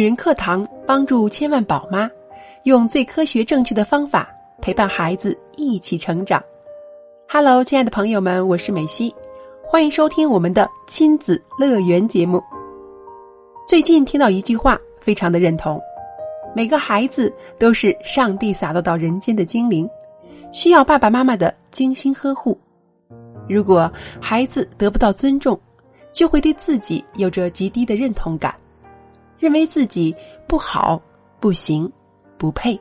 [0.00, 2.10] 女人课堂帮助千万宝妈
[2.62, 6.42] 用最科学正确的方法陪伴孩子一起成长。
[7.28, 9.14] Hello，亲爱的朋友们，我是美西，
[9.62, 12.42] 欢迎收听我们的亲子乐园节目。
[13.68, 15.78] 最近听到一句话，非常的认同：
[16.56, 19.86] 每个孩子都是上帝洒落到人间的精灵，
[20.50, 22.58] 需要爸爸妈妈的精心呵护。
[23.46, 25.60] 如果孩子得不到尊重，
[26.10, 28.54] 就会对自己有着极低的认同感。
[29.40, 30.14] 认为自己
[30.46, 31.00] 不好、
[31.40, 31.90] 不行、
[32.36, 32.78] 不配，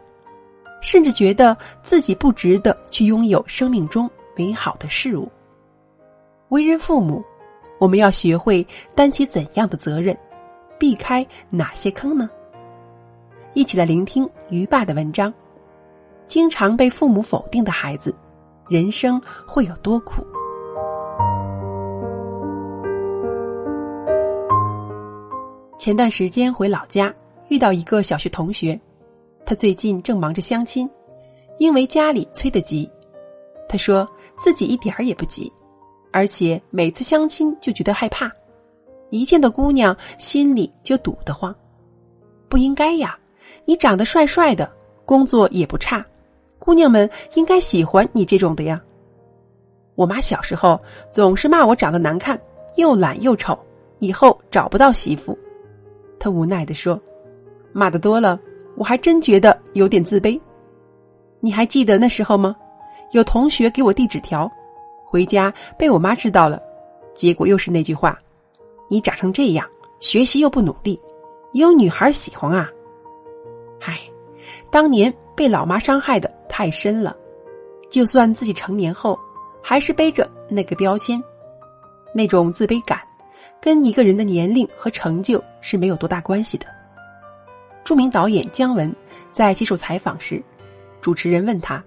[0.81, 5.27] 甚至觉得自己不值得去拥有生命中美好的事物。
[6.49, 7.23] 为人父母，
[7.79, 10.17] 我们要学会担起怎样的责任，
[10.77, 12.29] 避开哪些坑呢？
[13.53, 15.33] 一起来聆听于爸的文章：
[16.27, 18.13] 经常被父母否定的孩子，
[18.67, 20.25] 人生会有多苦？
[25.79, 27.11] 前段时间回老家，
[27.47, 28.77] 遇到一个小学同学，
[29.45, 30.87] 他最近正忙着相亲，
[31.57, 32.87] 因为家里催得急。
[33.65, 34.05] 他说
[34.37, 35.49] 自己一点儿也不急，
[36.11, 38.29] 而且每次相亲就觉得害怕，
[39.09, 41.55] 一见到姑娘心里就堵得慌。
[42.49, 43.17] 不应该呀，
[43.63, 44.69] 你长得帅帅的，
[45.05, 46.05] 工作也不差，
[46.59, 48.81] 姑娘们应该喜欢你这种的呀。
[49.95, 50.77] 我妈小时候
[51.09, 52.37] 总是骂我长得难看，
[52.75, 53.57] 又懒又丑，
[53.99, 55.37] 以后找不到媳妇。
[56.19, 56.99] 他无奈的说
[57.71, 58.39] ：“骂的多了，
[58.75, 60.39] 我还真觉得有点自卑。
[61.39, 62.55] 你还记得那时候吗？
[63.11, 64.51] 有同学给我递纸条，
[65.05, 66.61] 回家被我妈知道了，
[67.13, 68.19] 结果又是那句话
[68.89, 69.67] ：‘你长成这样，
[69.99, 70.99] 学习又不努力，
[71.53, 72.69] 有女孩喜欢啊？’
[73.81, 73.97] 唉，
[74.69, 77.15] 当年被老妈伤害的太深了，
[77.89, 79.17] 就算自己成年后，
[79.63, 81.23] 还是背着那个标签，
[82.13, 82.99] 那种自卑感。”
[83.61, 86.65] 跟一个人的年龄和成就是没有多大关系的。
[87.83, 88.93] 著名导演姜文
[89.31, 90.41] 在接受采访时，
[91.01, 91.83] 主持人问他：“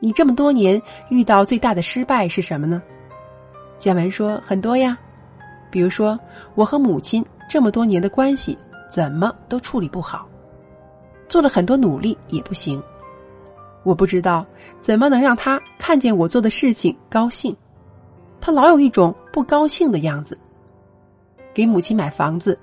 [0.00, 2.82] 你这么多年遇到最大的失败是什么呢？”
[3.78, 4.96] 姜文说：“很多呀，
[5.70, 6.18] 比如说
[6.54, 8.56] 我和母亲这么多年的关系
[8.88, 10.28] 怎么都处理不好，
[11.28, 12.80] 做了很多努力也不行。
[13.82, 14.46] 我不知道
[14.80, 17.54] 怎么能让他看见我做的事情高兴，
[18.40, 20.38] 他老有一种不高兴的样子。”
[21.54, 22.58] 给母亲买房子，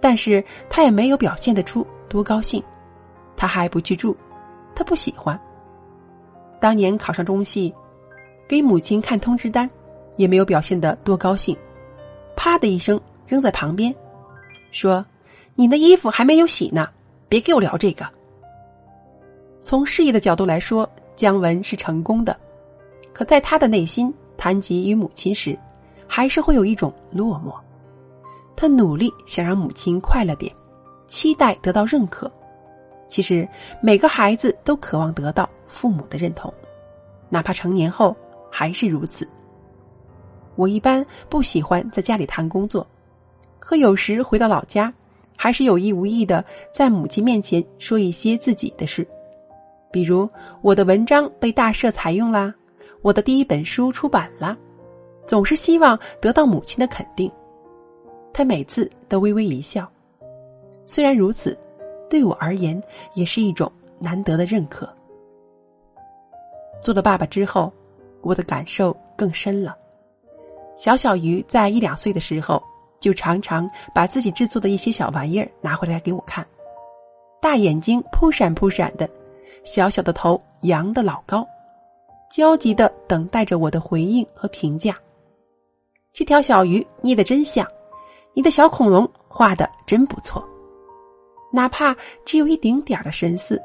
[0.00, 2.62] 但是他也没有表现得出多高兴，
[3.36, 4.16] 他还不去住，
[4.74, 5.38] 他不喜欢。
[6.58, 7.72] 当年考上中戏，
[8.48, 9.68] 给母亲看通知单，
[10.16, 11.56] 也没有表现得多高兴，
[12.34, 13.94] 啪的一声扔在旁边，
[14.70, 15.04] 说
[15.54, 16.88] ：“你的衣服还没有洗呢，
[17.28, 18.08] 别给我聊这个。”
[19.60, 22.36] 从事业的角度来说，姜文是成功的，
[23.12, 25.56] 可在他的内心谈及与母亲时，
[26.06, 27.54] 还是会有一种落寞。
[28.56, 30.54] 他努力想让母亲快乐点，
[31.06, 32.30] 期待得到认可。
[33.08, 33.46] 其实
[33.80, 36.52] 每个孩子都渴望得到父母的认同，
[37.28, 38.16] 哪怕成年后
[38.50, 39.28] 还是如此。
[40.54, 42.86] 我一般不喜欢在家里谈工作，
[43.58, 44.92] 可有时回到老家，
[45.36, 49.06] 还是有意无意的在母亲面前说一些自己的事，
[49.90, 50.28] 比如
[50.60, 52.54] 我的文章被大社采用啦，
[53.02, 54.56] 我的第一本书出版啦，
[55.26, 57.30] 总是希望得到母亲的肯定。
[58.32, 59.90] 他每次都微微一笑，
[60.86, 61.56] 虽然如此，
[62.08, 62.80] 对我而言
[63.14, 64.88] 也是一种难得的认可。
[66.80, 67.72] 做了爸爸之后，
[68.22, 69.76] 我的感受更深了。
[70.76, 72.60] 小小鱼在一两岁的时候，
[72.98, 76.44] 就常常把自己制作的一些小玩意儿拿回来给我看，
[77.40, 79.08] 大眼睛扑闪扑闪的，
[79.62, 81.46] 小小的头扬得老高，
[82.30, 84.96] 焦急的等待着我的回应和评价。
[86.12, 87.66] 这条小鱼捏得真像。
[88.34, 90.42] 你的小恐龙画的真不错，
[91.52, 91.94] 哪怕
[92.24, 93.60] 只有一丁点儿的神似，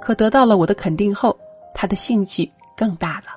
[0.00, 1.36] 可得到了我的肯定后，
[1.74, 3.32] 他的兴趣更大了。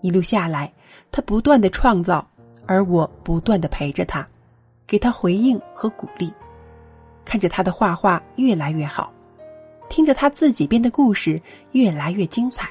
[0.00, 0.72] 一路下来，
[1.12, 2.26] 他不断的创造，
[2.66, 4.26] 而我不断的陪着他，
[4.86, 6.32] 给他回应和鼓励，
[7.24, 9.12] 看着他的画画越来越好，
[9.88, 11.40] 听着他自己编的故事
[11.70, 12.68] 越来越精彩。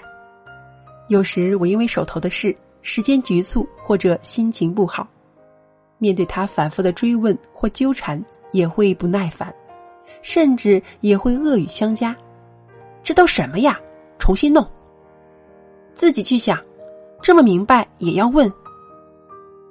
[1.08, 5.08] 有时我因为手头的事，时间局促或者心情不好。
[5.98, 9.54] 面对他反复的追问或纠缠，也会不耐烦，
[10.22, 12.16] 甚至也会恶语相加。
[13.04, 13.80] 这都什么呀？
[14.20, 14.66] 重新弄。
[15.94, 16.60] 自己去想，
[17.22, 18.52] 这么明白也要问。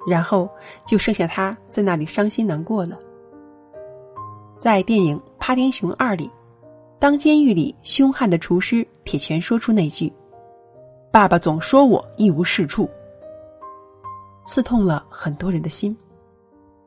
[0.07, 0.49] 然后
[0.87, 2.99] 就剩下他在那里伤心难过了。
[4.59, 6.31] 在电影《帕丁熊二》里，
[6.99, 10.13] 当监狱里凶悍的厨师铁拳说出那句
[11.13, 12.89] ：“爸爸总说我一无是处”，
[14.47, 15.97] 刺痛了很多人的心。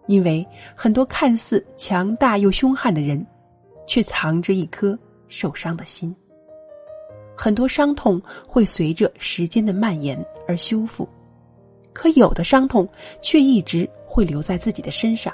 [0.09, 0.43] 因为
[0.75, 3.23] 很多看似强大又凶悍的人，
[3.85, 4.97] 却藏着一颗
[5.27, 6.13] 受伤的心。
[7.37, 11.07] 很多伤痛会随着时间的蔓延而修复，
[11.93, 12.89] 可有的伤痛
[13.21, 15.31] 却一直会留在自己的身上。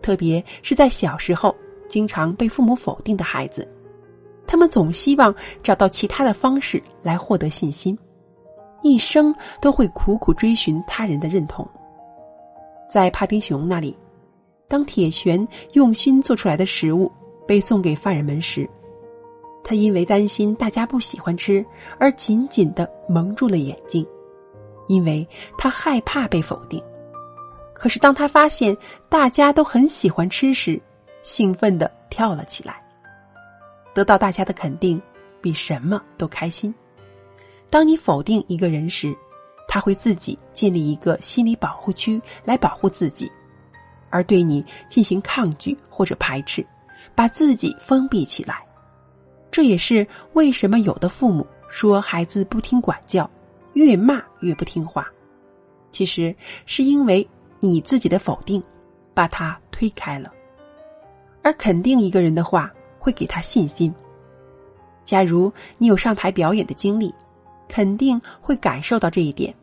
[0.00, 1.54] 特别是在小时候
[1.90, 3.68] 经常被父母否定的孩子，
[4.46, 7.96] 他们总希望找到其他的方式来获得信心，
[8.80, 11.68] 一生都会苦苦追寻他人的认同。
[12.88, 13.96] 在帕丁熊那里，
[14.66, 17.10] 当铁拳用心做出来的食物
[17.46, 18.68] 被送给犯人们时。
[19.62, 21.64] 他因为担心大家不喜欢吃，
[21.98, 24.06] 而紧紧的蒙住了眼睛，
[24.86, 25.26] 因为
[25.58, 26.82] 他害怕被否定。
[27.74, 28.76] 可是当他发现
[29.08, 30.80] 大家都很喜欢吃时，
[31.22, 32.82] 兴奋的跳了起来。
[33.94, 35.00] 得到大家的肯定，
[35.42, 36.74] 比什么都开心。
[37.68, 39.14] 当你否定一个人时，
[39.68, 43.30] 他会自己建立一个心理保护区来保护自己，
[44.10, 46.66] 而对你进行抗拒或者排斥，
[47.14, 48.66] 把自己封闭起来。
[49.50, 53.30] 这也是为什么有的父母说孩子不听管教，
[53.74, 55.06] 越骂越不听话。
[55.90, 56.34] 其实
[56.66, 57.26] 是因为
[57.60, 58.62] 你自己的否定，
[59.14, 60.32] 把他推开了。
[61.42, 63.94] 而肯定一个人的话，会给他信心。
[65.04, 67.14] 假如你有上台表演的经历，
[67.68, 69.54] 肯定会感受到这一点。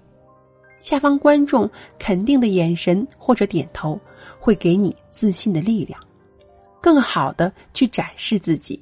[0.79, 3.99] 下方观众肯定的眼神或者点头，
[4.39, 5.99] 会给你自信的力量，
[6.79, 8.79] 更好的去展示自己。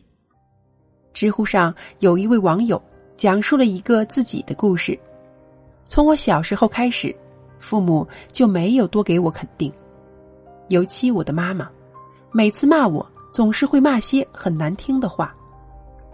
[1.14, 2.82] 知乎上有一位网友
[3.16, 5.00] 讲述了一个自己的故事：
[5.86, 7.16] 从我小时候开始，
[7.60, 9.72] 父母就没有多给我肯定，
[10.68, 11.70] 尤其我的妈妈，
[12.32, 15.34] 每次骂我总是会骂些很难听的话，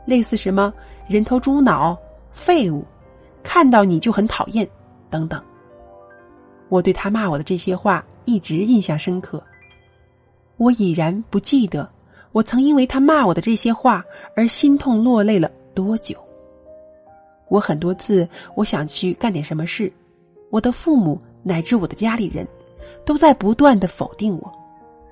[0.06, 0.72] 类似什么
[1.10, 1.98] “人头猪脑
[2.32, 2.86] ”“废物
[3.44, 4.68] ”“看到你就很讨厌”
[5.10, 5.44] 等等。
[6.70, 9.44] 我对他骂我的这些话一直印象深刻，
[10.58, 11.90] 我已然不记得。
[12.32, 14.06] 我曾因为他骂我的这些话
[14.36, 16.16] 而心痛落泪了多久？
[17.48, 19.92] 我很多次我想去干点什么事，
[20.52, 22.48] 我的父母乃至我的家里人，
[23.04, 24.52] 都在不断的否定我，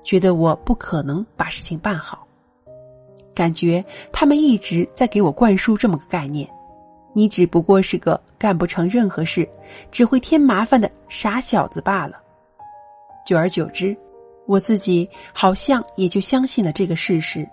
[0.04, 2.24] 觉得我不可能把事情办好，
[3.34, 6.48] 感觉他们一直在给我灌输这么个概念：
[7.18, 9.48] 你只不过是个干不成任何事、
[9.90, 12.22] 只会添麻烦的傻小子罢了。
[13.26, 13.96] 久而久之。
[14.46, 17.46] 我自己好像也就相信了这个事实，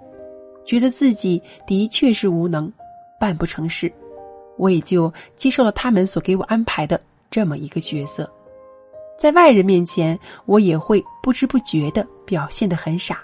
[0.65, 2.71] 觉得自己的确是无能，
[3.19, 3.91] 办不成事，
[4.55, 7.01] 我也就接受了他们所给我安排的
[7.31, 8.31] 这么一个角色。
[9.17, 13.19] 在外人面前，我也会不知不觉的表现的很傻，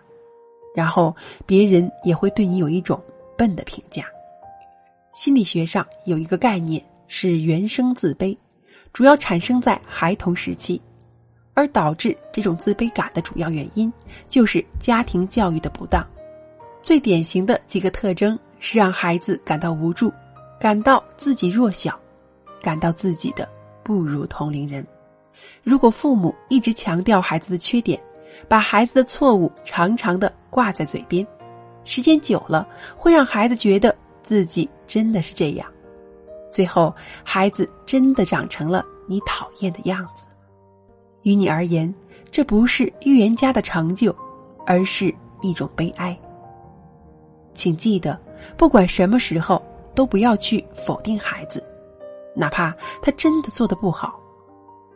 [0.76, 1.16] 然后
[1.46, 3.00] 别人也会对你有一种
[3.38, 4.04] 笨的评价。
[5.14, 8.36] 心理学上有一个概念是原生自卑，
[8.94, 10.82] 主要产生在孩童时期。
[11.54, 13.92] 而导致这种自卑感的主要原因，
[14.30, 16.06] 就是家庭教育的不当。
[16.82, 20.12] 最典型的几个特征是让孩子感到无助，
[20.58, 22.00] 感到自己弱小，
[22.62, 23.48] 感到自己的
[23.84, 24.86] 不如同龄人。
[25.62, 28.02] 如果父母一直强调孩子的缺点，
[28.48, 31.28] 把孩子的错误常常的挂在嘴边，
[31.84, 32.66] 时间久了
[32.96, 33.94] 会让孩子觉得
[34.32, 35.70] 自己真的是这样，
[36.50, 40.26] 最后孩子真的长成了你讨厌的样子。
[41.24, 41.94] 于你而言，
[42.32, 44.16] 这不是预言家的成就，
[44.66, 46.18] 而是一种悲哀。
[47.54, 48.18] 请记得，
[48.56, 49.62] 不管什么时候，
[49.94, 51.62] 都不要去否定孩子，
[52.34, 54.18] 哪怕他真的做的不好。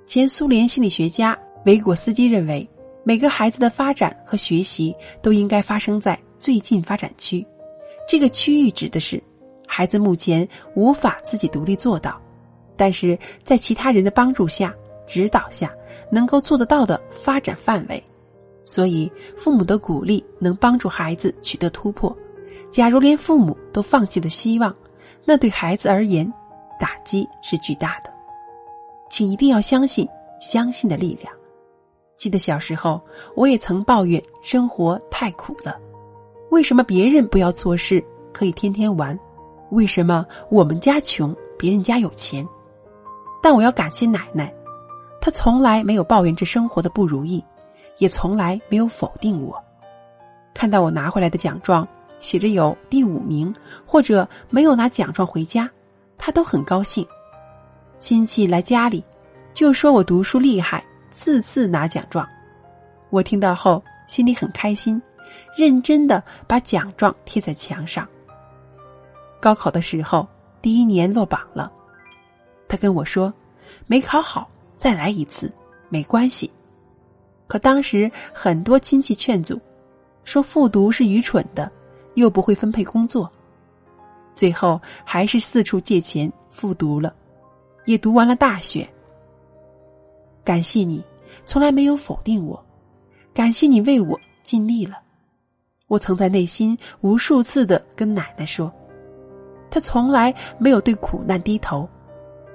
[0.05, 2.65] 前苏联心理学家维果斯基认为，
[3.03, 7.45] 每个孩子的发展和学习都应该发生在最近发展区。
[8.07, 9.21] 这个区域指的是
[9.67, 12.21] 孩子目前无法自己独立做到，
[12.75, 14.73] 但是在其他人的帮助下、
[15.07, 15.73] 指导下。
[16.11, 18.01] 能够做得到的发展范围，
[18.63, 22.15] 所以父母的鼓励能帮助孩子取得突破。
[22.69, 24.73] 假如连父母都放弃了希望，
[25.25, 26.31] 那对孩子而言
[26.79, 28.13] 打击是巨大的。
[29.09, 30.07] 请一定要相信
[30.39, 31.33] 相信的力量。
[32.17, 33.01] 记得小时候，
[33.35, 35.79] 我也曾抱怨生活太苦了，
[36.49, 39.17] 为什么别人不要做事可以天天玩？
[39.71, 42.47] 为什么我们家穷，别人家有钱？
[43.41, 44.53] 但我要感谢奶奶。
[45.19, 47.43] 她从来没有抱怨这生活的不如意，
[47.97, 49.61] 也从来没有否定我。
[50.53, 51.85] 看到我拿回来的奖状
[52.19, 53.53] 写着有第五名，
[53.85, 55.69] 或者没有拿奖状回家，
[56.17, 57.05] 他都很高兴。
[57.97, 59.03] 亲戚来家里，
[59.53, 62.27] 就说我读书厉害，次次拿奖状。
[63.09, 65.01] 我听到后心里很开心，
[65.55, 68.07] 认真的把奖状贴在墙上。
[69.39, 70.27] 高考的时候，
[70.61, 71.71] 第一年落榜了，
[72.67, 73.33] 他跟我说
[73.87, 74.49] 没考好。
[74.77, 75.51] 再来一次，
[75.87, 76.51] 没关系。
[77.47, 79.59] 可当时很多亲戚劝阻，
[80.25, 81.71] 说复读是愚蠢的，
[82.15, 83.31] 又不会分配工作，
[84.35, 87.15] 最后还是四处借钱复读了，
[87.85, 88.87] 也读完了大学。
[90.43, 91.01] 感谢你，
[91.45, 92.63] 从来没有否定我，
[93.33, 94.99] 感谢你为我尽力了。
[95.87, 98.71] 我曾在内心无数次的跟奶奶说，
[99.69, 101.87] 她从来没有对苦难低头，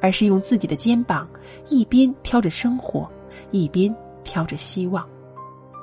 [0.01, 1.29] 而是用自己的肩膀
[1.69, 3.09] 一边挑着生活，
[3.51, 3.95] 一边
[4.25, 5.07] 挑着希望，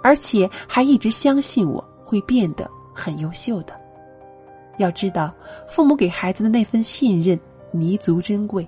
[0.04, 3.74] 而且还一直相信我会变得很优秀的。
[4.78, 5.34] 要知道，
[5.68, 7.40] 父母给孩子的那份信任
[7.72, 8.68] 弥足珍贵。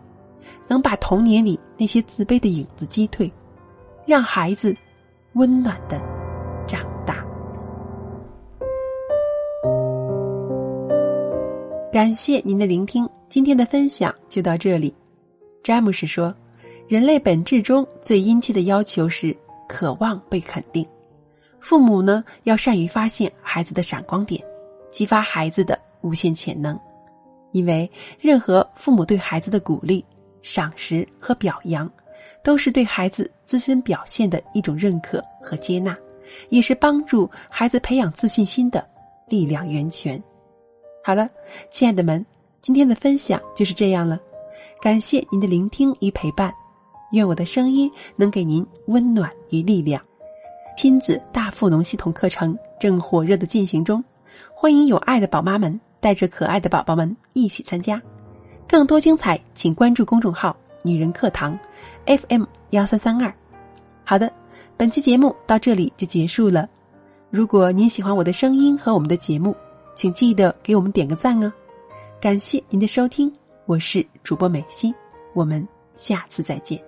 [0.68, 3.32] 能把童年里那些自卑的影子击退，
[4.06, 4.76] 让孩子
[5.34, 6.00] 温暖的
[12.00, 14.96] 感谢您的聆听，今天的分享就到这里。
[15.62, 16.34] 詹姆斯说
[16.88, 19.36] ：“人类本质中最殷切的要求是
[19.68, 20.88] 渴望被肯定。
[21.60, 24.42] 父母呢，要善于发现孩子的闪光点，
[24.90, 26.80] 激发孩子的无限潜能。
[27.52, 30.02] 因为任何父母对孩子的鼓励。”
[30.42, 31.92] 赏识和表扬，
[32.46, 35.98] 都是对孩子自身表现的一种认可和接纳，
[36.48, 38.88] 也是帮助孩子培养自信心的
[39.28, 40.24] 力量源泉。
[41.04, 41.30] 好了，
[41.72, 42.24] 亲爱的们，
[42.62, 44.20] 今天的分享就是这样了，
[44.82, 46.54] 感谢您的聆听与陪伴，
[47.12, 50.02] 愿我的声音能给您温暖与力量。
[50.78, 54.04] 亲子大富农系统课程正火热的进行中，
[54.54, 58.02] 欢迎有爱的宝妈们带着可爱的宝宝们一起参加。
[58.68, 61.58] 更多精彩，请关注公众号“女人课堂
[62.06, 63.34] ”，FM 幺三三二。
[64.06, 64.32] 好的，
[64.78, 66.70] 本期节目到这里就结束了。
[67.32, 69.56] 如果您喜欢我的声音和我们的节目，
[70.00, 71.52] 请记得给我们点个赞哦。
[72.22, 73.30] 感谢您的收听，
[73.66, 74.96] 我是主播美心，
[75.34, 76.82] 我们下次再见。